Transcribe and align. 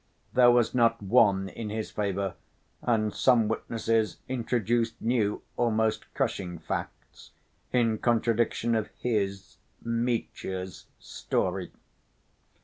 There 0.33 0.49
was 0.49 0.73
not 0.73 0.99
one 0.99 1.47
in 1.49 1.69
his 1.69 1.91
favor, 1.91 2.33
and 2.81 3.13
some 3.13 3.47
witnesses 3.47 4.17
introduced 4.27 4.99
new, 4.99 5.43
almost 5.57 6.11
crushing 6.15 6.57
facts, 6.57 7.29
in 7.71 7.99
contradiction 7.99 8.73
of 8.73 8.89
his, 8.97 9.57
Mitya's, 9.83 10.85
story. 10.97 11.71